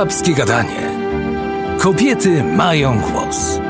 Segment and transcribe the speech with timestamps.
[0.00, 0.90] Babskie Gadanie.
[1.78, 3.60] Kobiety mają głos.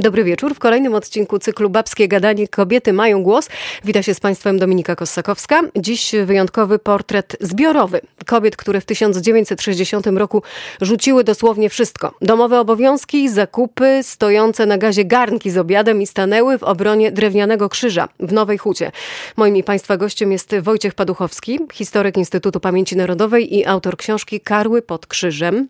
[0.00, 0.54] Dobry wieczór.
[0.54, 3.48] W kolejnym odcinku cyklu Babskie Gadanie Kobiety mają głos.
[3.84, 5.62] Wita się z Państwem Dominika Kossakowska.
[5.76, 8.00] Dziś wyjątkowy portret zbiorowy.
[8.26, 10.42] Kobiet, które w 1960 roku
[10.80, 12.14] rzuciły dosłownie wszystko.
[12.22, 18.08] Domowe obowiązki, zakupy, stojące na gazie garnki z obiadem i stanęły w obronie drewnianego krzyża
[18.20, 18.92] w Nowej Hucie.
[19.36, 24.82] Moim i Państwa gościem jest Wojciech Paduchowski, historyk Instytutu Pamięci Narodowej i autor książki Karły
[24.82, 25.68] pod krzyżem.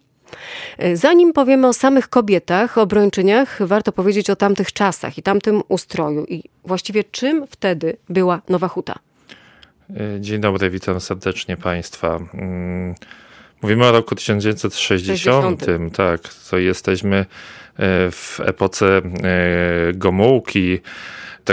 [0.94, 6.42] Zanim powiemy o samych kobietach, obrończyniach, warto powiedzieć o tamtych czasach i tamtym ustroju i
[6.64, 8.98] właściwie czym wtedy była Nowa Huta.
[10.20, 12.20] Dzień dobry, witam serdecznie Państwa.
[12.34, 12.94] Mm,
[13.62, 15.96] mówimy o roku 1960, 60.
[15.96, 16.20] tak,
[16.50, 17.26] to jesteśmy e,
[18.10, 19.02] w epoce e,
[19.94, 20.78] Gomułki,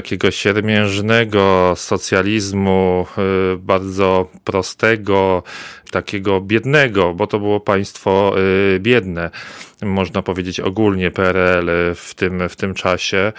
[0.02, 3.06] takiego siermiężnego socjalizmu,
[3.54, 5.44] y, bardzo prostego,
[5.92, 8.36] takiego biednego, bo to było państwo
[8.76, 9.30] y, biedne,
[9.82, 13.34] można powiedzieć ogólnie PRL w tym, w tym czasie,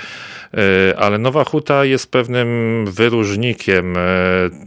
[0.55, 3.97] y, ale Nowa Huta jest pewnym wyróżnikiem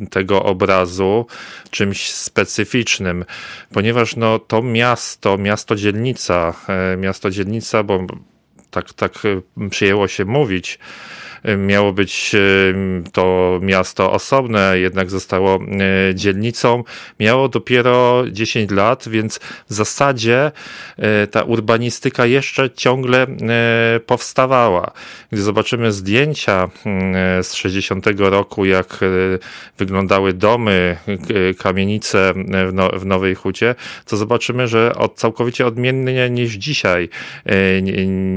[0.10, 1.26] tego obrazu,
[1.72, 3.26] czymś specyficznym,
[3.74, 6.54] ponieważ no, to miasto, miasto dzielnica,
[6.98, 8.06] miasto dzielnica, bo
[8.72, 9.14] tak, tak
[9.70, 10.80] przyjęło się mówić,
[11.58, 12.36] miało być
[13.14, 15.60] to miasto osobne, jednak zostało
[16.10, 16.84] e, dzielnicą.
[17.20, 20.52] Miało dopiero 10 lat, więc w zasadzie
[20.98, 24.92] e, ta urbanistyka jeszcze ciągle e, powstawała.
[25.32, 26.70] Gdy zobaczymy zdjęcia
[27.42, 29.00] z 60 roku, jak
[29.78, 30.98] wyglądały domy,
[31.58, 32.34] kamienice
[32.74, 33.76] no, w Nowej Hucie,
[34.06, 37.10] to zobaczymy, że od, całkowicie odmiennie niż dzisiaj.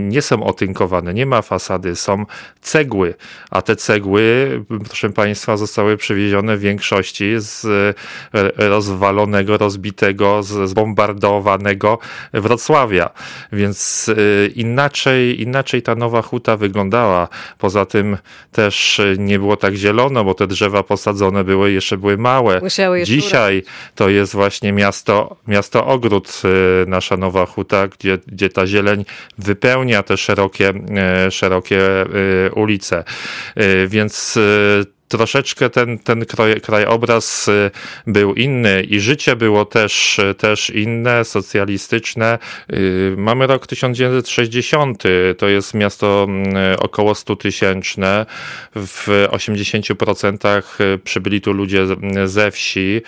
[0.08, 2.26] Nie są otynkowane, nie ma fasady, są
[2.60, 3.14] cegły, cegły,
[3.50, 11.98] a te cegły, proszę Państwa, zostały przywiezione w większości z e, rozwalonego, rozbitego, zbombardowanego
[12.32, 13.10] Wrocławia.
[13.52, 17.28] Więc e, inaczej, inaczej ta nowa huta wyglądała.
[17.58, 18.16] Poza tym
[18.52, 22.60] też nie było tak zielono, bo te drzewa posadzone były, jeszcze były małe.
[23.04, 23.62] Dzisiaj
[23.94, 29.04] to jest właśnie miasto, miasto ogród, e, nasza nowa huta, gdzie, gdzie ta zieleń
[29.38, 30.72] wypełnia te szerokie,
[31.30, 31.80] szerokie
[32.54, 37.70] ulice Y, więc y, troszeczkę ten, ten kraj, krajobraz y,
[38.06, 42.38] był inny i życie było też, też inne, socjalistyczne.
[43.16, 45.02] Mamy rok 1960,
[45.38, 48.26] to jest miasto mm, około 100 tysięczne.
[48.74, 50.62] W 80%
[51.04, 51.86] przybyli tu ludzie
[52.24, 53.02] ze wsi,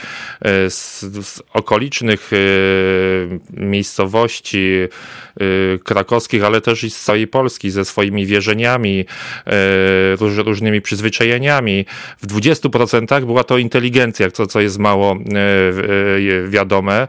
[0.68, 2.30] z, z okolicznych
[3.50, 4.88] miejscowości,
[5.40, 9.04] Y, krakowskich, ale też i z całej Polski, ze swoimi wierzeniami,
[10.20, 11.86] y, różnymi przyzwyczajeniami.
[12.22, 17.08] W 20% była to inteligencja, co, co jest mało y, wiadome,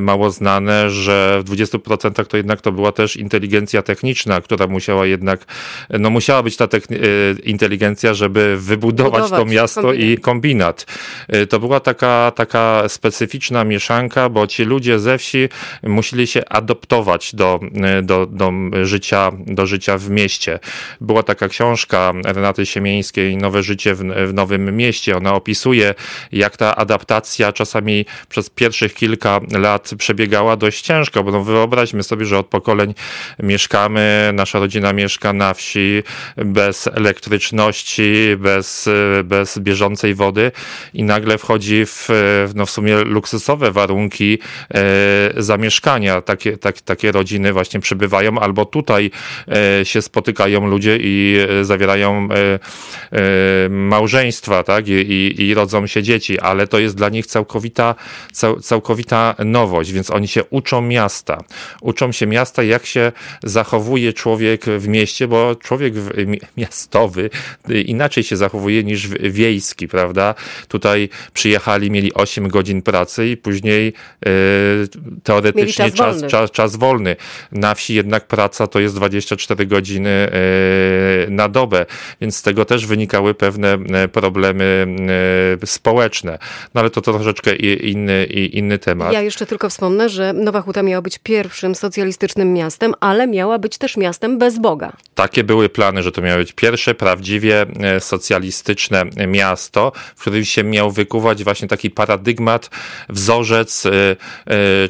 [0.00, 5.44] mało znane, że w 20% to jednak to była też inteligencja techniczna, która musiała jednak,
[5.90, 6.68] no musiała być ta
[7.44, 10.04] inteligencja, żeby wybudować Budować, to miasto kombinat.
[10.04, 10.86] i kombinat.
[11.48, 15.48] To była taka, taka specyficzna mieszanka, bo ci ludzie ze wsi
[15.82, 17.60] musieli się adoptować do,
[18.02, 20.58] do, do, życia, do życia w mieście.
[21.00, 25.16] Była taka książka Renaty Siemieńskiej Nowe życie w, w Nowym Mieście.
[25.16, 25.94] Ona opisuje,
[26.32, 32.26] jak ta adaptacja czasami przez pierwszych kilka lat przebiegała dość ciężko, bo no wyobraźmy sobie,
[32.26, 32.94] że od pokoleń
[33.38, 36.02] mieszkamy, nasza rodzina mieszka na wsi
[36.36, 38.88] bez elektryczności, bez,
[39.24, 40.52] bez bieżącej wody
[40.94, 42.08] i nagle wchodzi w,
[42.54, 44.38] no w sumie luksusowe warunki
[44.74, 44.80] e,
[45.36, 49.10] zamieszkania, takie, tak, takie rodziny właśnie przybywają, albo tutaj
[49.80, 52.58] e, się spotykają ludzie i e, zawierają e,
[53.70, 57.94] małżeństwa, tak, i, i, i rodzą się dzieci, ale to jest dla nich całkowita,
[58.32, 61.38] cał, całkowita nowość, więc oni się uczą miasta.
[61.80, 65.94] Uczą się miasta, jak się zachowuje człowiek w mieście, bo człowiek
[66.56, 67.30] miastowy
[67.68, 70.34] inaczej się zachowuje niż wiejski, prawda?
[70.68, 73.92] Tutaj przyjechali, mieli 8 godzin pracy i później
[75.22, 77.16] teoretycznie czas, czas, czas, czas wolny wolny.
[77.52, 80.30] Na wsi jednak praca to jest 24 godziny e,
[81.30, 81.86] na dobę,
[82.20, 84.86] więc z tego też wynikały pewne e, problemy
[85.62, 86.38] e, społeczne.
[86.74, 89.12] No ale to, to troszeczkę inny, inny temat.
[89.12, 93.78] Ja jeszcze tylko wspomnę, że Nowa Huta miała być pierwszym socjalistycznym miastem, ale miała być
[93.78, 94.92] też miastem bez Boga.
[95.14, 97.66] Takie były plany, że to miało być pierwsze prawdziwie
[97.98, 102.70] socjalistyczne miasto, w którym się miał wykuwać właśnie taki paradygmat,
[103.08, 103.84] wzorzec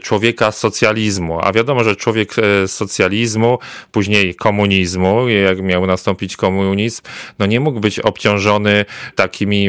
[0.02, 1.38] człowieka socjalizmu.
[1.42, 3.58] A wiadomo, że człowiek e, socjalizmu,
[3.92, 7.02] później komunizmu, jak miał nastąpić komunizm,
[7.38, 8.47] no nie mógł być obciążony
[9.14, 9.68] takimi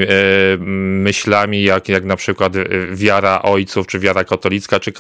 [0.60, 2.54] myślami, jak, jak na przykład
[2.92, 4.94] wiara ojców, czy wiara katolicka, czy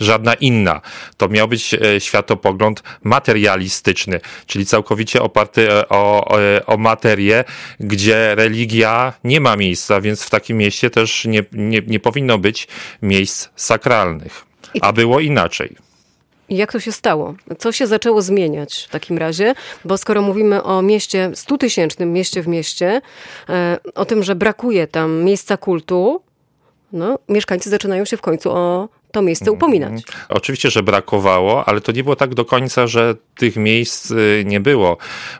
[0.00, 0.80] żadna inna.
[1.16, 7.44] To miał być światopogląd materialistyczny, czyli całkowicie oparty o, o, o materię,
[7.80, 12.68] gdzie religia nie ma miejsca, więc w takim mieście też nie, nie, nie powinno być
[13.02, 14.46] miejsc sakralnych.
[14.80, 15.76] A było inaczej.
[16.48, 17.34] Jak to się stało?
[17.58, 19.54] Co się zaczęło zmieniać w takim razie?
[19.84, 23.00] Bo skoro mówimy o mieście stutysięcznym, mieście w mieście,
[23.48, 26.22] e, o tym, że brakuje tam miejsca kultu,
[26.92, 29.90] no, mieszkańcy zaczynają się w końcu o to miejsce upominać.
[29.90, 34.42] Mm, oczywiście, że brakowało, ale to nie było tak do końca, że tych miejsc y,
[34.46, 34.96] nie było,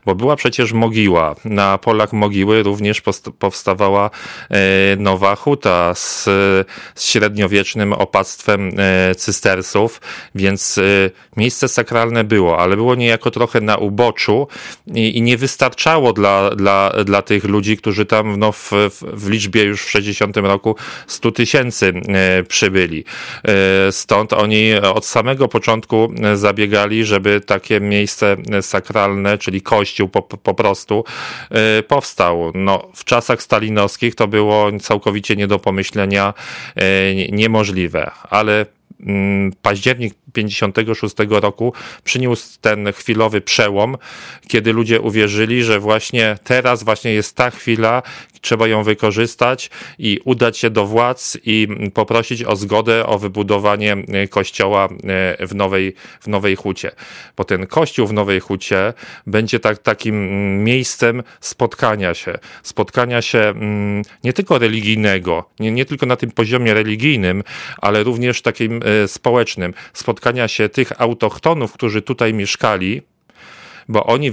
[0.06, 1.34] bo była przecież mogiła.
[1.44, 3.02] Na polach mogiły również
[3.38, 4.10] powstawała
[4.50, 6.24] e, nowa huta z,
[6.94, 10.00] z średniowiecznym opactwem e, cystersów,
[10.34, 10.80] więc
[11.36, 14.48] miejsce sakralne było, ale było niejako trochę na uboczu
[14.94, 19.62] i, i nie wystarczało dla, dla, dla tych ludzi, którzy tam no, w, w liczbie
[19.62, 20.76] już w 60 roku
[21.06, 21.92] 100 tysięcy
[22.48, 23.04] przybyli.
[23.90, 31.04] Stąd oni od samego początku zabiegali, żeby takie miejsce sakralne, czyli kościół po, po prostu
[31.50, 32.52] e, powstał.
[32.54, 36.34] No, w czasach stalinowskich to było całkowicie nie do pomyślenia,
[36.76, 38.66] e, niemożliwe, ale
[39.00, 41.72] mm, październik 56 roku
[42.04, 43.96] przyniósł ten chwilowy przełom,
[44.48, 48.02] kiedy ludzie uwierzyli, że właśnie teraz właśnie jest ta chwila,
[48.40, 53.96] trzeba ją wykorzystać i udać się do władz i poprosić o zgodę o wybudowanie
[54.30, 56.90] kościoła e, w Nowej, w Nowej Hucie.
[57.36, 58.92] Bo ten kościół w Nowej Hucie
[59.26, 60.16] będzie tak, takim
[60.64, 62.38] miejscem spotkania się.
[62.62, 67.42] Spotkania się mm, nie tylko religijnego, nie, nie tylko na tym poziomie religijnym,
[67.78, 69.74] ale również takim e, społecznym.
[69.92, 73.02] Spotkania się tych autochtonów, którzy tutaj mieszkali,
[73.88, 74.32] bo oni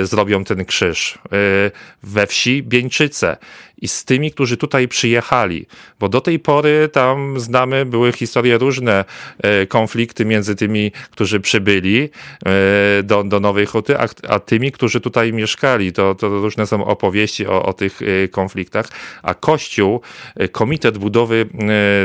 [0.00, 1.14] y, zrobią ten krzyż.
[1.14, 1.70] Y,
[2.02, 3.36] we wsi Bieńczyce
[3.82, 5.66] i z tymi, którzy tutaj przyjechali,
[6.00, 9.04] bo do tej pory tam znamy, były historie różne,
[9.42, 12.08] e, konflikty między tymi, którzy przybyli
[12.46, 15.92] e, do, do Nowej Huty, a, a tymi, którzy tutaj mieszkali.
[15.92, 18.86] To, to różne są opowieści o, o tych e, konfliktach,
[19.22, 20.00] a Kościół,
[20.52, 21.46] Komitet Budowy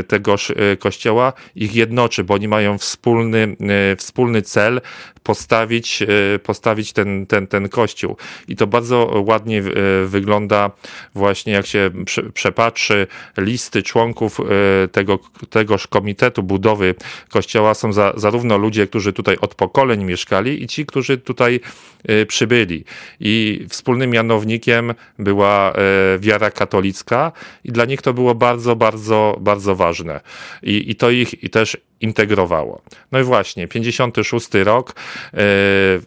[0.08, 3.56] tegoż kościoła ich jednoczy, bo oni mają wspólny,
[3.98, 4.80] wspólny cel
[5.22, 6.02] postawić,
[6.42, 8.16] postawić ten, ten, ten kościół.
[8.48, 9.62] I to bardzo ładnie
[10.06, 10.70] wygląda
[11.14, 11.90] właśnie jak jak się
[12.34, 13.06] przepatrzy
[13.36, 15.18] listy członków e, tego,
[15.50, 16.94] tegoż komitetu budowy
[17.28, 21.60] kościoła, są za, zarówno ludzie, którzy tutaj od pokoleń mieszkali i ci, którzy tutaj
[22.08, 22.84] e, przybyli.
[23.20, 27.32] I wspólnym mianownikiem była e, wiara katolicka
[27.64, 30.20] i dla nich to było bardzo, bardzo, bardzo ważne.
[30.62, 32.82] I, i to ich i też integrowało.
[33.12, 34.94] No i właśnie, 56 rok,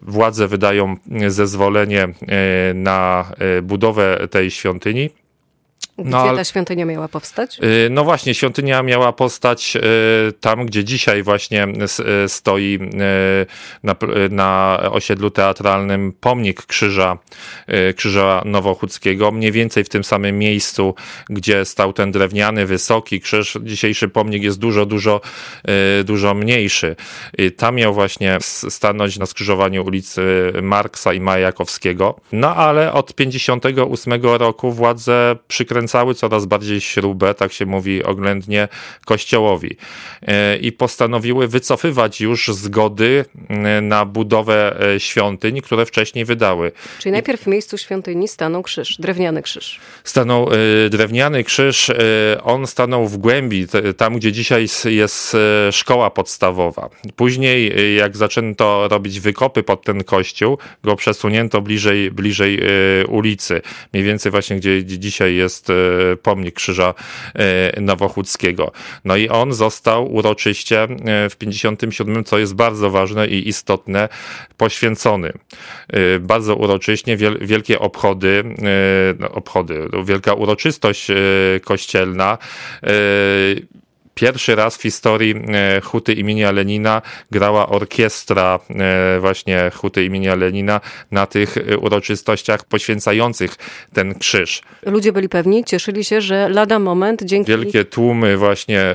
[0.01, 0.95] władze wydają
[1.27, 2.07] zezwolenie
[2.73, 3.31] na
[3.63, 5.09] budowę tej świątyni.
[5.97, 7.59] Gdzie no, ta świątynia miała powstać?
[7.63, 11.67] Y, no właśnie, świątynia miała powstać y, tam, gdzie dzisiaj właśnie
[12.25, 12.79] y, stoi
[13.83, 13.95] na,
[14.29, 17.17] na osiedlu teatralnym pomnik Krzyża,
[17.95, 20.95] Krzyża Nowochódzkiego, mniej więcej w tym samym miejscu,
[21.29, 23.57] gdzie stał ten drewniany, wysoki krzyż.
[23.63, 25.21] Dzisiejszy pomnik jest dużo, dużo,
[26.03, 26.95] dużo mniejszy.
[27.57, 32.19] Tam miał właśnie stanąć na skrzyżowaniu ulicy Marksa i Majakowskiego.
[32.31, 35.35] No ale od 58 roku władze
[35.87, 38.67] przykręcały cały coraz bardziej śrubę, tak się mówi oględnie,
[39.05, 39.77] kościołowi.
[40.21, 46.71] E, I postanowiły wycofywać już zgody e, na budowę e, świątyń, które wcześniej wydały.
[46.99, 49.79] Czyli najpierw w miejscu świątyni stanął krzyż, drewniany krzyż.
[50.03, 50.49] Stanął
[50.89, 51.91] drewniany krzyż,
[52.43, 53.67] on stanął w głębi,
[53.97, 55.37] tam gdzie dzisiaj jest
[55.71, 56.89] szkoła podstawowa.
[57.15, 62.59] Później, jak zaczęto robić wykopy pod ten kościół, go przesunięto bliżej, bliżej
[63.07, 63.61] ulicy.
[63.93, 65.71] Mniej więcej właśnie, gdzie dzisiaj jest
[66.23, 66.93] pomnik Krzyża
[67.35, 68.71] e, Nowochódzkiego.
[69.05, 74.09] No i on został uroczyście e, w 57, co jest bardzo ważne i istotne,
[74.57, 75.33] poświęcony.
[76.19, 78.43] Bardzo uroczyśnie, wielkie obchody,
[79.19, 81.07] no, obchody, wielka uroczystość
[81.63, 82.37] kościelna
[84.17, 90.81] pierwszy raz w historii e, Huty imienia Lenina grała orkiestra e, właśnie Huty imienia Lenina
[91.11, 93.55] na tych e, uroczystościach poświęcających
[93.93, 94.61] ten krzyż.
[94.85, 97.51] Ludzie byli pewni, cieszyli się, że lada moment dzięki...
[97.51, 98.93] Wielkie tłumy właśnie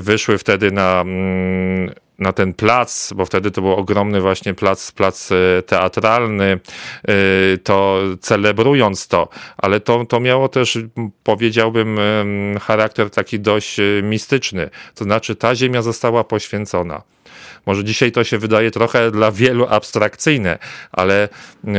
[0.00, 5.32] wyszły wtedy na mm, na ten plac, bo wtedy to był ogromny właśnie plac, plac
[5.32, 6.60] e, teatralny,
[7.64, 10.78] to celebrując to, ale to, to miało też,
[11.24, 11.98] powiedziałbym,
[12.60, 14.70] charakter taki dość mistyczny.
[14.94, 17.02] To znaczy ta ziemia została poświęcona.
[17.66, 20.58] Może dzisiaj to się wydaje trochę dla wielu abstrakcyjne,
[20.92, 21.28] ale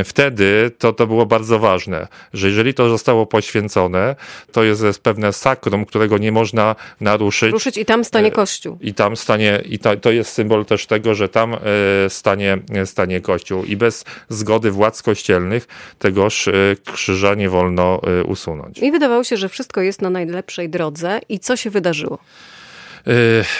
[0.04, 4.16] wtedy to, to było bardzo ważne, że jeżeli to zostało poświęcone,
[4.52, 7.52] to jest pewne sakrum, którego nie można naruszyć.
[7.52, 8.78] Ruszyć i tam stanie e, kościół.
[8.80, 11.58] I tam stanie, i to, to jest symbol też tego, że tam e,
[12.08, 16.52] stanie, stanie kościół i bez zgody władz kościelnych tegoż e,
[16.92, 18.78] krzyża nie wolno usunąć.
[18.78, 21.20] I wydawało się, że wszystko jest na najlepszej drodze.
[21.28, 22.18] I co się wydarzyło?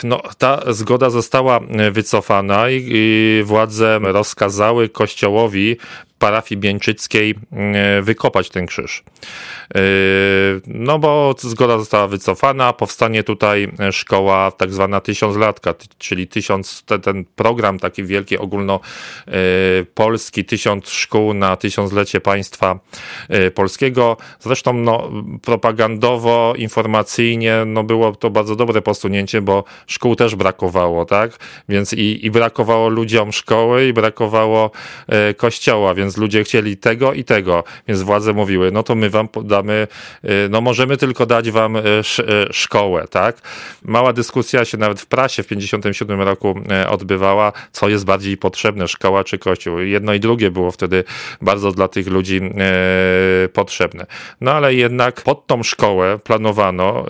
[0.04, 1.60] No, ta zgoda została
[1.92, 5.76] wycofana i, i władze rozkazały kościołowi
[6.22, 9.02] parafii bieńczyckiej e, wykopać ten krzyż.
[9.74, 9.80] E,
[10.66, 17.24] no bo zgoda została wycofana, powstanie tutaj szkoła tak zwana tysiąclatka, czyli tysiąc, ten, ten
[17.24, 22.78] program taki wielki ogólnopolski, e, tysiąc szkół na tysiąclecie państwa
[23.54, 24.16] polskiego.
[24.40, 25.10] Zresztą no,
[25.42, 31.38] propagandowo, informacyjnie no było to bardzo dobre posunięcie, bo szkół też brakowało, tak?
[31.68, 34.70] Więc i, i brakowało ludziom szkoły i brakowało
[35.36, 39.28] kościoła, więc więc ludzie chcieli tego i tego, więc władze mówiły, no to my wam
[39.44, 39.88] damy,
[40.24, 42.02] y, no możemy tylko dać wam y, y,
[42.50, 43.36] szkołę, tak?
[43.84, 46.54] Mała dyskusja się nawet w prasie w 57 roku
[46.88, 49.78] odbywała, co jest bardziej potrzebne, szkoła czy kościół.
[49.78, 51.04] Jedno i drugie było wtedy
[51.40, 52.40] bardzo dla tych ludzi
[53.52, 54.06] potrzebne.
[54.40, 57.04] No ale jednak pod tą szkołę planowano,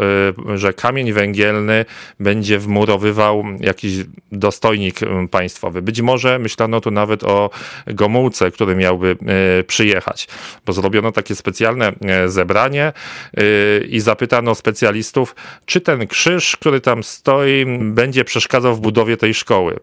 [0.54, 1.84] że kamień węgielny
[2.20, 3.92] będzie wmurowywał jakiś
[4.32, 5.82] dostojnik państwowy.
[5.82, 7.50] Być może myślano tu nawet o
[7.86, 9.16] Gomułce, który miał miałby
[9.60, 10.28] e, przyjechać.
[10.66, 12.92] Bo zrobiono takie specjalne e, zebranie
[13.36, 13.42] e,
[13.84, 15.34] i zapytano specjalistów,
[15.66, 19.80] czy ten krzyż, który tam stoi, będzie przeszkadzał w budowie tej szkoły.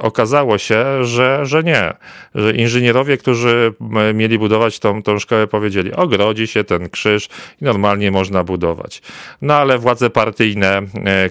[0.00, 1.92] okazało się, że, że nie.
[2.34, 3.72] Że inżynierowie, którzy
[4.14, 7.28] mieli budować tą, tą szkołę, powiedzieli, ogrodzi się ten krzyż
[7.62, 9.02] i normalnie można budować.
[9.42, 10.82] No ale władze partyjne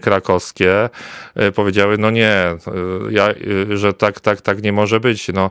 [0.02, 0.90] krakowskie
[1.56, 2.36] powiedziały, no nie,
[3.10, 3.28] ja,
[3.74, 5.28] że tak, tak, tak nie może być.
[5.34, 5.50] No,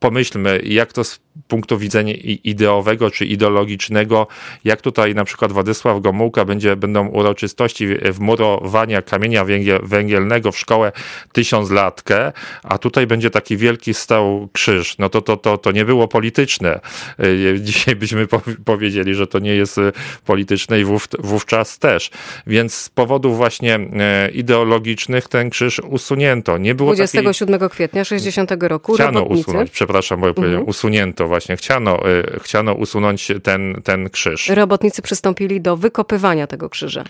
[0.00, 1.02] pomyślmy, jak to
[1.48, 2.14] punktu widzenia
[2.44, 4.26] ideowego czy ideologicznego,
[4.64, 9.44] jak tutaj na przykład Władysław Gomułka będzie, będą uroczystości wmurowania kamienia
[9.82, 10.92] węgielnego w szkołę
[11.32, 14.98] tysiąclatkę, a tutaj będzie taki wielki stał krzyż.
[14.98, 16.80] No to, to, to, to nie było polityczne.
[17.18, 18.26] E, dzisiaj byśmy
[18.64, 19.92] powiedzieli, że to nie jest e,
[20.24, 20.84] polityczne i
[21.18, 22.10] wówczas też.
[22.46, 26.58] Więc z powodów właśnie e, ideologicznych ten krzyż usunięto.
[26.58, 27.70] Nie było 27 takiej...
[27.70, 29.50] kwietnia 60 roku Chciano robotnicy...
[29.50, 30.68] usunąć, przepraszam, bo mhm.
[30.68, 34.48] usunięto właśnie chciano, y, chciano usunąć ten, ten krzyż.
[34.48, 37.04] Robotnicy przystąpili do wykopywania tego krzyża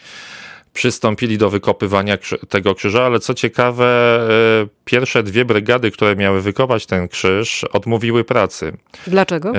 [0.79, 4.21] przystąpili do wykopywania tego krzyża, ale co ciekawe,
[4.65, 8.73] y, pierwsze dwie brygady, które miały wykopać ten krzyż, odmówiły pracy.
[9.07, 9.51] Dlaczego?
[9.51, 9.55] Y,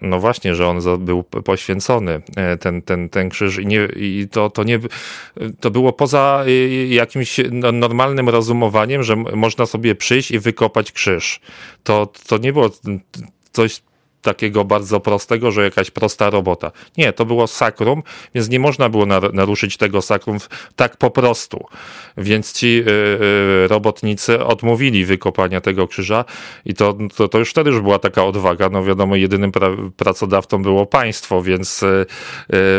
[0.00, 2.22] no właśnie, że on był poświęcony,
[2.60, 4.80] ten, ten, ten krzyż i, nie, i to, to, nie,
[5.60, 6.44] to było poza
[6.88, 11.40] jakimś no, normalnym rozumowaniem, że można sobie przyjść i wykopać krzyż.
[11.84, 12.70] To, to nie było
[13.54, 13.82] solch
[14.24, 16.72] takiego bardzo prostego, że jakaś prosta robota.
[16.98, 18.02] Nie, to było sakrum,
[18.34, 20.38] więc nie można było naruszyć tego sakrum
[20.76, 21.66] tak po prostu.
[22.16, 22.90] Więc ci y,
[23.64, 26.24] y, robotnicy odmówili wykopania tego krzyża
[26.64, 28.68] i to, to, to już wtedy już była taka odwaga.
[28.68, 32.06] No wiadomo, jedynym pra pracodawcą było państwo, więc y,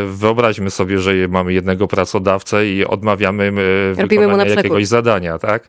[0.06, 3.52] wyobraźmy sobie, że mamy jednego pracodawcę i odmawiamy
[3.94, 5.68] wykonania jakiegoś zadania, tak?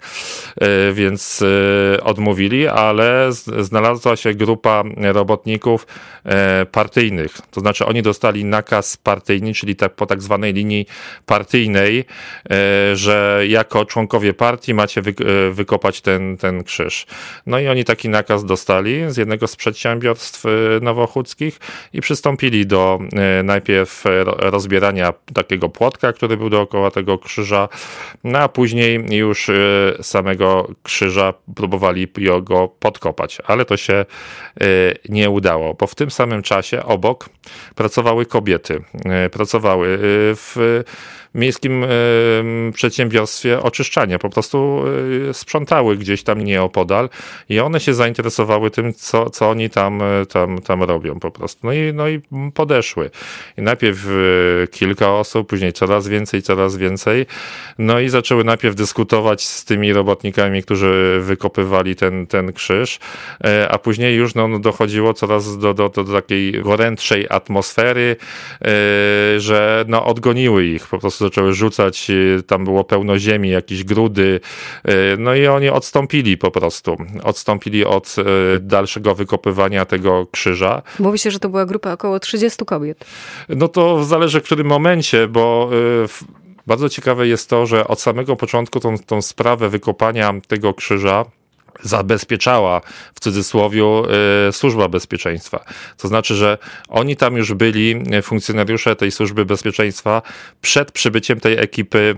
[0.93, 1.43] Więc
[2.03, 3.29] odmówili, ale
[3.59, 5.66] znalazła się grupa robotników,
[6.27, 7.37] E, partyjnych.
[7.51, 10.85] To znaczy oni dostali nakaz partyjny, czyli tak, po tak zwanej linii
[11.25, 12.05] partyjnej,
[12.49, 17.05] e, że jako członkowie partii macie e, wykopać ten, ten krzyż.
[17.45, 20.43] No i oni taki nakaz dostali z jednego z przedsiębiorstw
[20.81, 21.59] nowochódzkich
[21.93, 22.99] i przystąpili do
[23.43, 24.03] najpierw
[24.37, 27.69] rozbierania takiego płotka, który był dookoła tego krzyża,
[28.23, 29.51] no a później już
[30.01, 32.07] samego krzyża próbowali
[32.41, 34.05] go podkopać, ale to się
[35.09, 37.29] nie udało bo w tym samym czasie obok
[37.75, 38.83] pracowały kobiety.
[39.05, 39.99] E, pracowały e,
[40.35, 40.83] w
[41.37, 41.87] miejskim e,
[42.73, 44.19] przedsiębiorstwie oczyszczania.
[44.19, 44.83] Po prostu
[45.29, 47.09] e, sprzątały gdzieś tam nieopodal
[47.49, 51.67] i one się zainteresowały tym, co, co oni tam, e, tam, tam robią po prostu.
[51.67, 52.21] No i, no i
[52.53, 53.09] podeszły.
[53.57, 54.07] I najpierw
[54.71, 57.25] kilka osób, później coraz więcej, coraz więcej.
[57.77, 62.99] No i zaczęły najpierw dyskutować z tymi robotnikami, którzy wykopywali ten, ten krzyż,
[63.69, 68.15] a później już no, no dochodziło coraz do, do, do takiej gorętszej atmosfery,
[69.37, 72.11] że no, odgoniły ich po prostu zaczęły rzucać,
[72.47, 74.39] tam było pełno ziemi, jakieś grudy,
[75.17, 76.97] no i oni odstąpili po prostu.
[77.23, 78.15] Odstąpili od
[78.59, 80.81] dalszego wykopywania tego krzyża.
[80.99, 83.05] Mówi się, że to była grupa około 30 kobiet.
[83.49, 85.69] No to zależy w którym momencie, bo
[86.67, 91.25] bardzo ciekawe jest to, że od samego początku tą, tą sprawę wykopania tego krzyża
[91.83, 92.81] zabezpieczała
[93.15, 93.77] w cudzysłowie
[94.51, 95.65] służba bezpieczeństwa.
[95.97, 96.57] To znaczy, że
[96.87, 100.21] oni tam już byli, e, funkcjonariusze tej służby bezpieczeństwa,
[100.61, 102.15] przed przybyciem tej ekipy,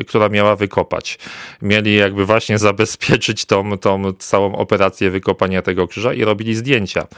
[0.00, 1.18] e, która miała wykopać.
[1.62, 7.00] Mieli jakby właśnie zabezpieczyć tą, tą całą operację wykopania tego krzyża i robili zdjęcia.
[7.02, 7.08] E,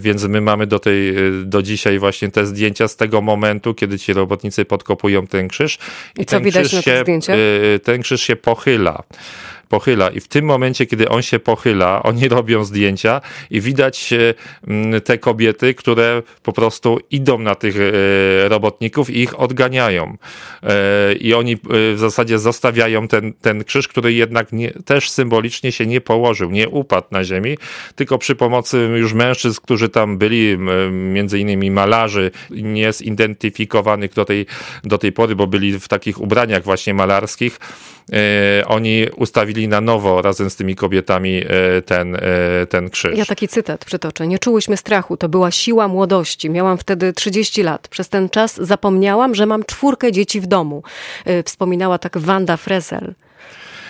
[0.00, 4.12] więc my mamy do, tej, do dzisiaj właśnie te zdjęcia z tego momentu, kiedy ci
[4.12, 5.78] robotnicy podkopują ten krzyż.
[6.18, 7.36] I, I co widać na tych zdjęciach?
[7.82, 9.02] Ten krzyż się pochyla
[9.74, 14.10] pochyla i w tym momencie, kiedy on się pochyla, oni robią zdjęcia i widać
[14.66, 20.16] mm, te kobiety, które po prostu idą na tych e, robotników i ich odganiają.
[20.62, 21.56] E, I oni e,
[21.94, 26.68] w zasadzie zostawiają ten, ten krzyż, który jednak nie, też symbolicznie się nie położył, nie
[26.68, 27.58] upadł na ziemi,
[27.94, 30.58] tylko przy pomocy już mężczyzn, którzy tam byli,
[30.90, 34.46] między innymi malarzy, niezidentyfikowanych do tej,
[34.84, 37.58] do tej pory, bo byli w takich ubraniach właśnie malarskich,
[38.66, 42.20] oni ustawili na nowo razem z tymi kobietami e, ten, e,
[42.68, 43.18] ten krzyż.
[43.18, 44.26] Ja taki cytat przytoczę.
[44.26, 46.50] Nie czułyśmy strachu, to była siła młodości.
[46.50, 47.88] Miałam wtedy 30 lat.
[47.88, 50.82] Przez ten czas zapomniałam, że mam czwórkę dzieci w domu.
[51.24, 53.14] E, wspominała tak Wanda Fresel.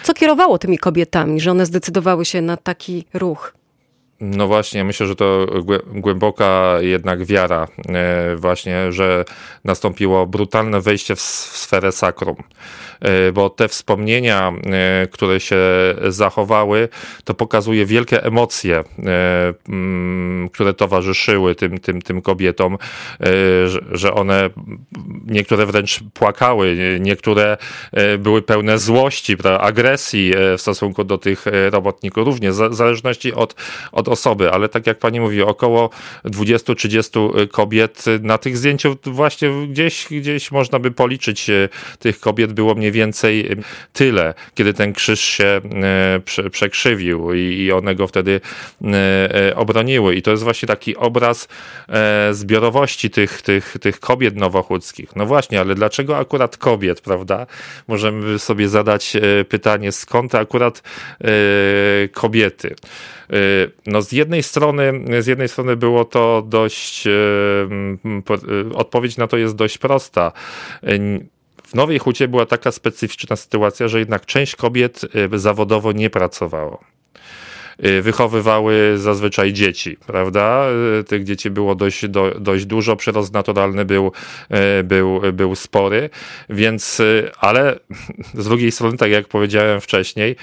[0.02, 3.54] Co kierowało tymi kobietami, że one zdecydowały się na taki ruch?
[4.20, 5.46] No właśnie, myślę, że to
[5.86, 7.68] głęboka jednak wiara,
[8.36, 9.24] właśnie, że
[9.64, 12.36] nastąpiło brutalne wejście w sferę sakrum.
[13.00, 15.58] E, bo te wspomnienia, e, które się
[16.08, 16.88] zachowały,
[17.24, 18.84] to pokazuje wielkie emocje, e,
[20.52, 22.78] które towarzyszyły tym, tym, tym kobietom,
[23.92, 24.50] że one
[25.26, 27.56] niektóre wręcz płakały, niektóre
[28.18, 33.54] były pełne złości, agresji w stosunku do tych robotników, również w zależności od,
[33.92, 35.90] od osoby, ale tak jak pani mówi, około
[36.24, 41.50] 20-30 kobiet na tych zdjęciach właśnie gdzieś, gdzieś można by policzyć
[41.98, 43.48] tych kobiet było mniej więcej
[43.92, 45.60] tyle, kiedy ten krzyż się
[46.44, 48.40] e, przekrzywił i one go wtedy
[48.84, 50.14] e, e, obroniły.
[50.14, 51.48] I to jest właśnie taki obraz
[52.30, 55.16] zbiorowości tych, tych, tych kobiet nowochódzkich.
[55.16, 57.46] No właśnie, ale dlaczego akurat kobiet, prawda?
[57.88, 59.16] Możemy sobie zadać
[59.48, 60.82] pytanie, skąd akurat
[62.12, 62.74] kobiety?
[63.86, 67.04] No z jednej strony, z jednej strony było to dość,
[68.74, 70.32] odpowiedź na to jest dość prosta.
[71.66, 75.00] W Nowej Hucie była taka specyficzna sytuacja, że jednak część kobiet
[75.34, 76.84] y, zawodowo nie pracowało.
[77.84, 80.66] Y, wychowywały zazwyczaj dzieci, prawda?
[81.00, 84.12] Y, tych dzieci było dość, do, dość dużo, przyrost naturalny był,
[84.80, 86.10] y, był, był spory,
[86.48, 87.02] więc,
[87.38, 87.78] ale
[88.34, 90.36] z drugiej strony, tak jak powiedziałem wcześniej,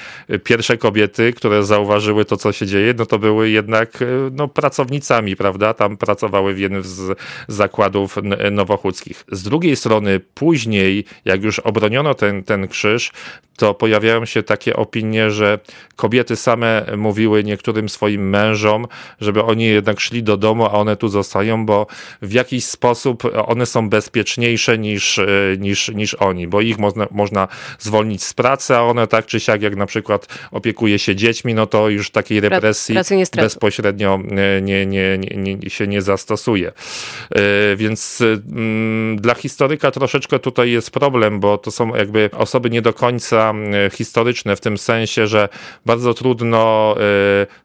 [0.43, 3.99] pierwsze kobiety, które zauważyły to, co się dzieje, no to były jednak
[4.31, 5.73] no, pracownicami, prawda?
[5.73, 7.17] Tam pracowały w jednym z
[7.47, 8.17] zakładów
[8.51, 9.23] nowochódzkich.
[9.31, 13.11] Z drugiej strony, później, jak już obroniono ten, ten krzyż,
[13.57, 15.59] to pojawiają się takie opinie, że
[15.95, 18.87] kobiety same mówiły, mówiły niektórym swoim mężom,
[19.21, 21.87] żeby oni jednak szli do domu, a one tu zostają, bo
[22.21, 25.27] w jakiś sposób one są bezpieczniejsze niż, e,
[25.59, 27.47] niż, niż oni, bo ich można, można
[27.79, 31.67] zwolnić z pracy, a one tak czy siak, jak na przykład opiekuje się dziećmi, no
[31.67, 32.95] to już takiej represji
[33.35, 36.71] bezpośrednio e, nie, nie, nie, nie, się nie zastosuje.
[36.71, 42.81] E, więc mm, dla historyka troszeczkę tutaj jest problem, bo to są jakby osoby nie
[42.81, 43.53] do końca
[43.91, 45.49] historyczne, w tym sensie, że
[45.85, 46.95] bardzo trudno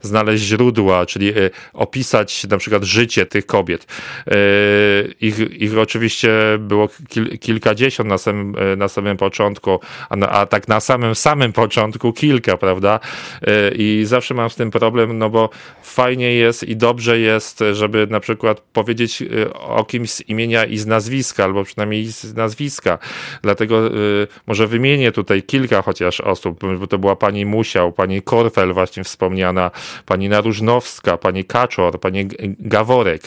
[0.01, 1.35] znaleźć źródła, czyli e,
[1.73, 3.87] opisać na przykład życie tych kobiet.
[4.27, 4.37] E,
[5.21, 10.47] ich, ich oczywiście było kil, kilkadziesiąt na samym, e, na samym początku, a, na, a
[10.47, 13.01] tak na samym samym początku kilka, prawda?
[13.75, 15.51] I zawsze mam z tym problem, no bo
[15.83, 19.23] fajnie jest i dobrze jest, żeby na przykład powiedzieć
[19.55, 22.99] o kimś z imienia i z nazwiska, albo przynajmniej z nazwiska.
[23.43, 23.91] Dlatego
[24.47, 29.36] może wymienię tutaj kilka chociaż osób, bo to była pani Musiał, pani Korfel właśnie wspomniała,
[29.37, 29.71] wspomniana,
[30.07, 33.23] pani Naróżnowska, pani Kaczor, pani Gaworek.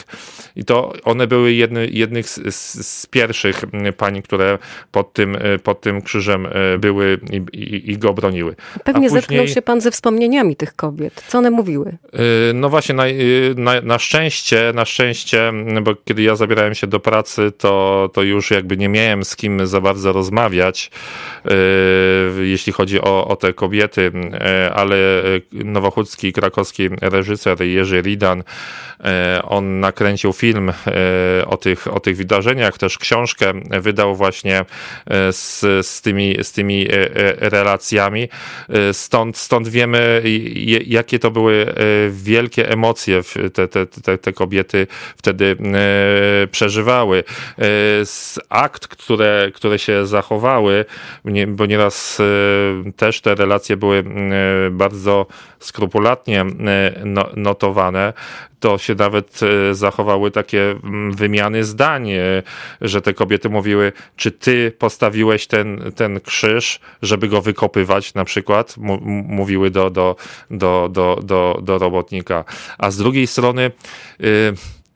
[0.56, 3.64] I to one były jedny, jednych z, z, z pierwszych
[3.96, 4.58] pań, które
[4.92, 8.56] pod tym, pod tym krzyżem e, były i, i, i go broniły.
[8.84, 9.10] Pewnie później...
[9.10, 11.24] zetknął się pan ze wspomnieniami tych kobiet.
[11.28, 11.96] Co one mówiły?
[12.12, 13.12] E, no właśnie, na, e,
[13.56, 18.50] na, na szczęście, na szczęście, bo kiedy ja zabierałem się do pracy, to, to już
[18.50, 20.90] jakby nie miałem z kim za bardzo rozmawiać,
[22.42, 24.12] jeśli chodzi o, o te kobiety,
[24.74, 24.96] ale
[25.52, 25.99] Nowochód
[26.34, 28.42] krakowski reżyser Jerzy Ridan.
[29.42, 30.72] On nakręcił film
[31.46, 34.64] o tych, o tych wydarzeniach, też książkę wydał właśnie
[35.30, 36.86] z, z, tymi, z tymi
[37.38, 38.28] relacjami.
[38.92, 40.22] Stąd, stąd wiemy,
[40.86, 41.74] jakie to były
[42.10, 43.22] wielkie emocje
[43.54, 44.86] te, te, te, te kobiety
[45.16, 45.56] wtedy
[46.50, 47.24] przeżywały.
[48.48, 50.84] Akt, które, które się zachowały,
[51.48, 55.26] bo nieraz e, też te relacje były e, bardzo
[55.90, 58.12] skrupulatnie e, no, notowane,
[58.60, 59.40] to się nawet
[59.72, 60.74] zachowały takie
[61.10, 62.08] wymiany zdań,
[62.80, 68.74] że te kobiety mówiły, czy ty postawiłeś ten, ten krzyż, żeby go wykopywać na przykład,
[69.28, 70.16] mówiły do, do,
[70.50, 72.44] do, do, do, do robotnika.
[72.78, 73.70] A z drugiej strony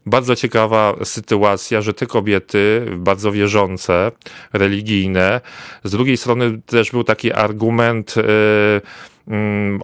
[0.07, 4.13] bardzo ciekawa sytuacja, że te kobiety, bardzo wierzące,
[4.53, 5.41] religijne,
[5.85, 9.14] z drugiej strony też był taki argument, e, mm,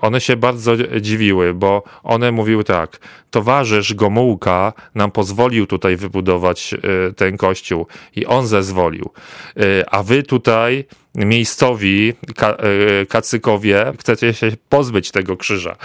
[0.00, 2.98] one się bardzo dziwiły, bo one mówiły tak,
[3.30, 9.10] towarzysz Gomułka nam pozwolił tutaj wybudować e, ten kościół i on zezwolił,
[9.56, 12.12] e, a wy tutaj miejscowi,
[13.08, 15.76] kacykowie, chcecie się pozbyć tego krzyża.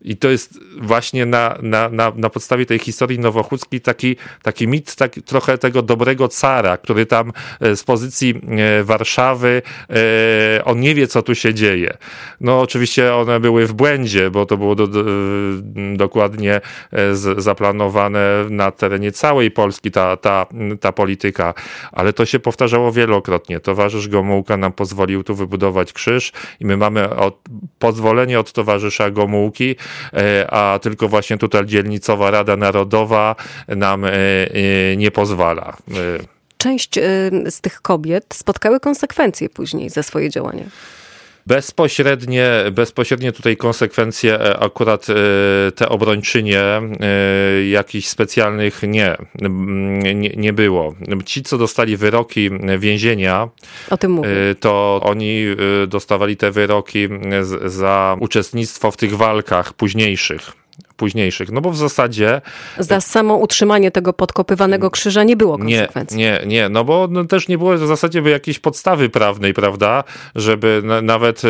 [0.00, 4.94] I to jest właśnie na, na, na, na podstawie tej historii nowochódzkiej taki, taki mit
[4.94, 10.94] tak, trochę tego dobrego cara, który tam e, z pozycji e, Warszawy, e, on nie
[10.94, 11.96] wie, co tu się dzieje.
[12.40, 15.04] No oczywiście one były w błędzie, bo to było do, do,
[15.96, 16.60] dokładnie
[17.12, 20.46] z, zaplanowane na terenie całej Polski ta, ta,
[20.80, 21.54] ta polityka,
[21.92, 23.60] ale to się powtarzało wielokrotnie.
[23.60, 27.40] Towarzysz Gomułka nam pozwolił tu wybudować krzyż i my mamy od,
[27.78, 29.76] pozwolenie od towarzysza Gomułki,
[30.48, 33.36] a tylko właśnie tutaj dzielnicowa Rada Narodowa
[33.68, 35.76] nam e, e, nie pozwala.
[36.58, 36.94] Część
[37.50, 40.64] z tych kobiet spotkały konsekwencje później za swoje działania.
[41.48, 45.06] Bezpośrednie, bezpośrednie tutaj konsekwencje akurat
[45.74, 46.62] te obrończynie
[47.70, 49.16] jakichś specjalnych nie,
[50.14, 50.94] nie, nie było.
[51.24, 53.48] Ci, co dostali wyroki więzienia,
[54.60, 55.44] to oni
[55.88, 57.08] dostawali te wyroki
[57.64, 60.67] za uczestnictwo w tych walkach późniejszych
[60.98, 61.50] późniejszych.
[61.50, 62.40] No bo w zasadzie...
[62.78, 66.18] Za samo utrzymanie tego podkopywanego krzyża nie było konsekwencji.
[66.18, 66.68] Nie, nie, nie.
[66.68, 70.04] No bo no, też nie było w zasadzie jakiejś podstawy prawnej, prawda?
[70.34, 71.48] Żeby na, nawet y,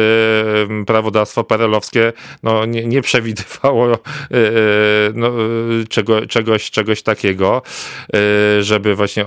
[0.86, 3.98] prawodawstwo perelowskie no, nie, nie przewidywało y,
[5.14, 5.32] no,
[5.88, 7.62] czego, czegoś, czegoś takiego,
[8.58, 9.24] y, żeby właśnie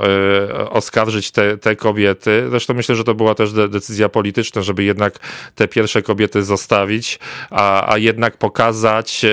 [0.69, 2.47] oskarżyć te, te kobiety.
[2.49, 5.19] Zresztą myślę, że to była też de decyzja polityczna, żeby jednak
[5.55, 9.25] te pierwsze kobiety zostawić, a, a jednak pokazać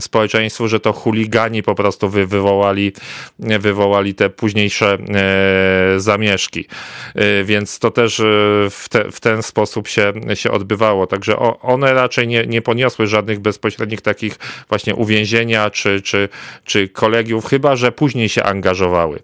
[0.00, 2.92] społeczeństwu, społeczeństwu, że to chuligani po prostu wy, wywołali,
[3.38, 6.66] wywołali te późniejsze e, zamieszki.
[7.14, 8.24] E, więc to też e,
[8.70, 11.06] w, te, w ten sposób się, się odbywało.
[11.06, 16.28] Także one raczej nie, nie poniosły żadnych bezpośrednich takich właśnie uwięzienia czy, czy,
[16.64, 19.22] czy kolegiów, chyba że później się angażowały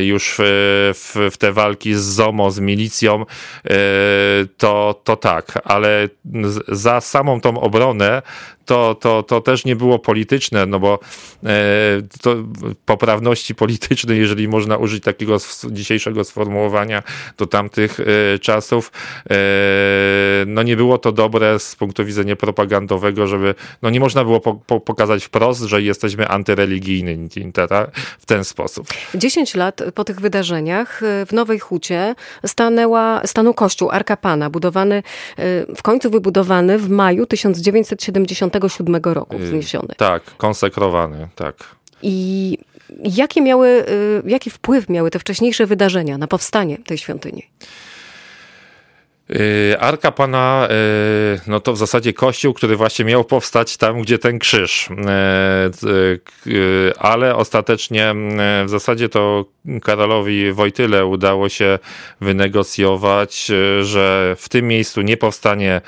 [0.00, 3.24] już w, w, w te walki z ZOMO, z milicją,
[4.56, 6.08] to, to tak, ale
[6.68, 8.22] za samą tą obronę
[8.68, 10.27] to, to, to też nie było polityczne,
[10.66, 10.98] no bo
[11.44, 11.48] e,
[12.22, 12.36] to
[12.86, 15.36] poprawności politycznej, jeżeli można użyć takiego
[15.70, 17.02] dzisiejszego sformułowania
[17.38, 18.92] do tamtych e, czasów,
[19.30, 19.34] e,
[20.46, 24.54] no nie było to dobre z punktu widzenia propagandowego, żeby, no nie można było po,
[24.54, 27.28] po, pokazać wprost, że jesteśmy antyreligijni
[28.18, 28.86] w ten sposób.
[29.14, 32.14] 10 lat po tych wydarzeniach w Nowej Hucie
[32.46, 35.02] stanęła, stanął kościół Arka Pana, budowany,
[35.76, 39.94] w końcu wybudowany w maju 1970 1997 roku wzniesiony.
[39.96, 41.56] Tak, konsekrowany, tak.
[42.02, 42.58] I
[43.04, 47.42] jakie miały, y, jaki wpływ miały te wcześniejsze wydarzenia na powstanie tej świątyni?
[49.30, 50.68] Y, Arka Pana,
[51.46, 54.88] no to w zasadzie kościół, który właśnie miał powstać tam, gdzie ten krzyż.
[56.98, 58.14] Ale ostatecznie
[58.64, 59.44] w zasadzie to
[59.82, 61.78] Karolowi Wojtyle udało się
[62.20, 63.50] wynegocjować,
[63.82, 65.80] że w tym miejscu nie powstanie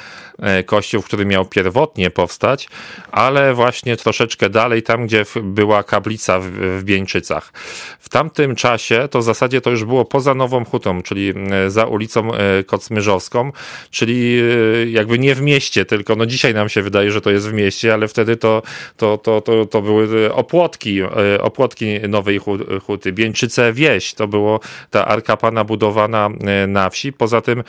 [0.67, 2.69] kościół, który miał pierwotnie powstać,
[3.13, 6.45] ale właśnie troszeczkę dalej, tam gdzie była kaplica w,
[6.79, 7.53] w Bieńczycach.
[7.99, 11.85] W tamtym czasie to w zasadzie to już było poza Nową Hutą, czyli e, za
[11.85, 13.53] ulicą e, Kocmyrzowską,
[13.91, 14.43] czyli
[14.87, 17.95] jakby nie w mieście, tylko no dzisiaj nam się wydaje, że to jest w mieście,
[17.95, 18.63] ale wtedy to,
[18.97, 21.03] to, to, to, to były opłotki,
[21.41, 22.41] opłotki Nowej
[22.87, 23.13] Huty.
[23.13, 26.29] Bieńczyce wieś, to było ta Arka Pana budowana
[26.69, 27.13] na wsi.
[27.13, 27.65] Poza tym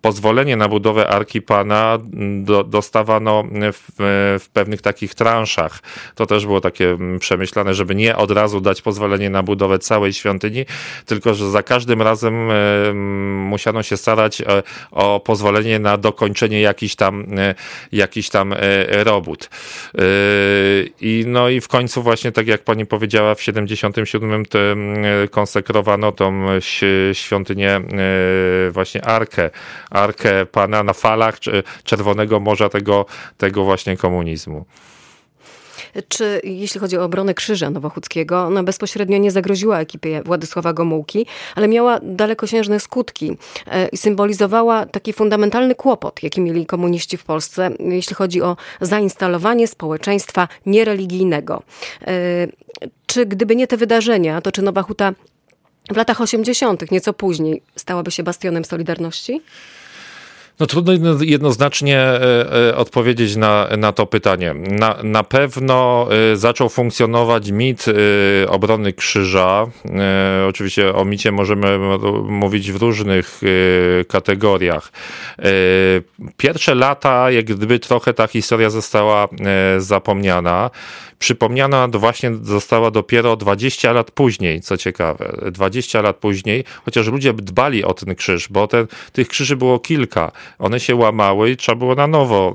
[0.00, 1.89] pozwolenie na budowę Arki Pana
[2.42, 3.82] do, dostawano w,
[4.40, 5.80] w, pewnych takich transzach.
[6.14, 10.12] To też było takie mm, przemyślane, żeby nie od razu dać pozwolenie na budowę całej
[10.12, 10.64] świątyni,
[11.06, 16.94] tylko że za każdym razem mm, musiano się starać e, o pozwolenie na dokończenie jakichś
[16.94, 17.26] tam,
[17.92, 18.54] jakichś tam
[18.90, 19.50] robót.
[21.00, 24.44] I no i w końcu właśnie, tak jak pani powiedziała, w 77
[25.30, 26.46] konsekrowano tą
[27.12, 27.80] świątynię,
[28.70, 29.50] właśnie Arkę,
[29.90, 31.38] Arkę Pana na falach
[31.84, 33.06] Czerwonego Morza tego,
[33.38, 34.64] tego właśnie komunizmu.
[36.08, 41.68] Czy jeśli chodzi o obronę Krzyża Nowochódzkiego, ona bezpośrednio nie zagroziła ekipie Władysława Gomułki, ale
[41.68, 48.16] miała dalekosiężne skutki e, i symbolizowała taki fundamentalny kłopot, jaki mieli komuniści w Polsce, jeśli
[48.16, 51.62] chodzi o zainstalowanie społeczeństwa niereligijnego.
[52.06, 52.12] E,
[53.06, 55.12] czy gdyby nie te wydarzenia, to czy Nowa Huta
[55.90, 59.42] w latach 80., nieco później, stałaby się bastionem Solidarności?
[60.60, 62.20] No trudno jednoznacznie e,
[62.68, 64.54] e, odpowiedzieć na, na to pytanie.
[64.54, 67.84] Na, na pewno e, zaczął funkcjonować mit
[68.48, 69.66] obrony krzyża.
[70.48, 71.78] Oczywiście o micie możemy
[72.28, 73.40] mówić w różnych
[74.08, 74.92] kategoriach.
[76.36, 79.28] Pierwsze lata, jak gdyby trochę ta historia została
[79.78, 80.70] zapomniana
[81.20, 85.36] przypomniana właśnie została dopiero 20 lat później, co ciekawe.
[85.52, 90.32] 20 lat później, chociaż ludzie dbali o ten krzyż, bo ten, tych krzyży było kilka.
[90.58, 92.54] One się łamały i trzeba było na nowo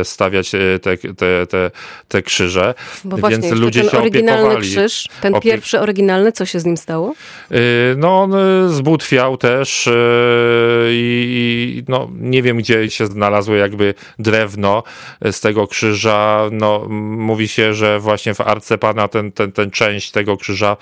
[0.00, 1.70] e, stawiać e, te, te, te,
[2.08, 2.74] te krzyże.
[3.04, 4.70] Bo więc właśnie, ludzie ten się oryginalny opiekowali.
[4.70, 7.14] krzyż, ten pierwszy oryginalny, co się z nim stało?
[7.50, 7.56] E,
[7.96, 8.34] no on
[8.68, 9.88] zbutwiał też
[10.90, 14.82] i no, nie wiem, gdzie się znalazło jakby drewno
[15.32, 16.48] z tego krzyża.
[16.52, 20.76] No, mówi się, że właśnie w Arce Pana ten, ten, ten część tego krzyża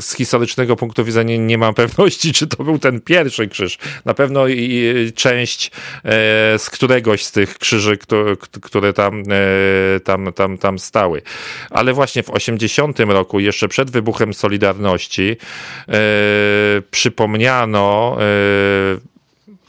[0.00, 3.78] z historycznego punktu widzenia nie mam pewności, czy to był ten pierwszy krzyż.
[4.04, 5.70] Na pewno i część
[6.04, 11.22] e, z któregoś z tych krzyży, które, które tam, e, tam, tam, tam stały.
[11.70, 15.36] Ale właśnie w 80 roku, jeszcze przed wybuchem Solidarności,
[15.88, 15.94] e,
[16.90, 18.16] przypomniano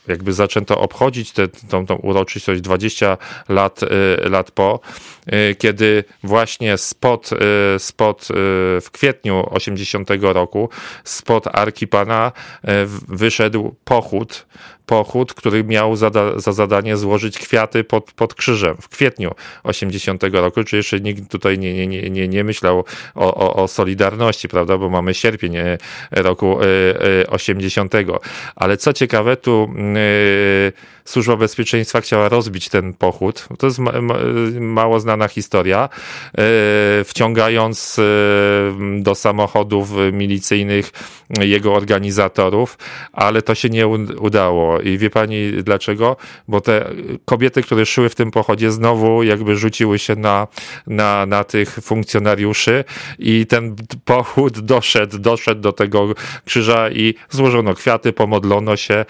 [0.09, 3.17] jakby zaczęto obchodzić tę tą, tą uroczystość 20
[3.49, 4.79] lat, y, lat po,
[5.33, 7.29] y, kiedy właśnie spod,
[7.75, 8.27] y, spod
[8.81, 10.69] w kwietniu 80 roku
[11.03, 12.31] spod Arki Pana
[13.07, 14.45] wyszedł pochód
[14.89, 19.31] pochód, który miał za, za zadanie złożyć kwiaty pod, pod krzyżem w kwietniu
[19.63, 22.83] 80 roku, czy jeszcze nikt tutaj nie, nie, nie, nie myślał
[23.15, 25.55] o, o, o Solidarności, prawda, bo mamy sierpień
[26.11, 26.57] roku
[27.27, 27.95] 80.
[27.95, 28.03] E, e,
[28.55, 29.69] Ale co ciekawe, tu
[31.05, 33.47] Służba Bezpieczeństwa chciała rozbić ten pochód.
[33.57, 34.15] To jest ma, ma,
[34.59, 35.89] mało znana historia.
[37.05, 37.99] Wciągając
[38.99, 40.91] do samochodów milicyjnych
[41.39, 42.77] jego organizatorów,
[43.13, 43.87] ale to się nie
[44.19, 44.81] udało.
[44.81, 46.17] I wie pani dlaczego?
[46.47, 46.91] Bo te
[47.25, 50.47] kobiety, które szły w tym pochodzie, znowu jakby rzuciły się na,
[50.87, 52.83] na, na tych funkcjonariuszy
[53.19, 56.13] i ten pochód doszedł, doszedł do tego
[56.45, 59.05] krzyża i złożono kwiaty, pomodlono się.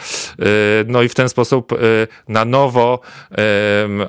[0.88, 3.00] No i w ten sposób y, na nowo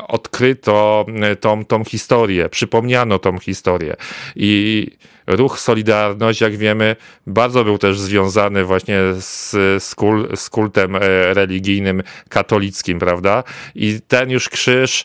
[0.08, 1.06] odkryto
[1.40, 3.96] tą, tą historię, przypomniano tą historię.
[4.36, 4.86] I
[5.26, 9.50] ruch Solidarność, jak wiemy, bardzo był też związany właśnie z,
[9.82, 11.00] z, kul, z kultem e,
[11.34, 13.44] religijnym katolickim, prawda?
[13.74, 15.04] I ten już krzyż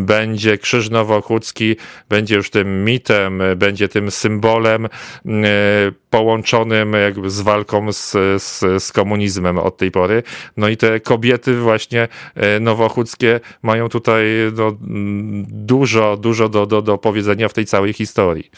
[0.00, 1.76] będzie, krzyż nowochódzki
[2.08, 4.88] będzie już tym mitem, będzie tym symbolem
[6.10, 8.12] połączonym jakby z walką z,
[8.42, 10.22] z, z komunizmem od tej pory.
[10.56, 14.24] No i te kobiety właśnie e, nowochódzkie mają tutaj
[14.56, 14.76] no,
[15.48, 18.50] dużo, dużo do, do, do powiedzenia w tej całej historii.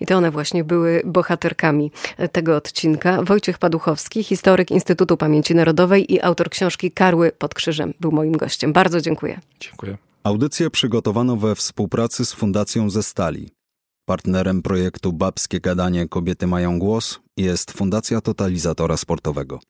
[0.00, 1.90] I to one właśnie były bohaterkami
[2.32, 3.22] tego odcinka.
[3.22, 8.72] Wojciech Paduchowski, historyk Instytutu Pamięci Narodowej i autor książki Karły pod krzyżem był moim gościem.
[8.72, 9.40] Bardzo dziękuję.
[9.60, 9.96] Dziękuję.
[10.24, 13.50] Audycję przygotowano we współpracy z Fundacją ze Stali.
[14.04, 19.60] Partnerem projektu Babskie Gadanie Kobiety Mają Głos jest Fundacja Totalizatora Sportowego.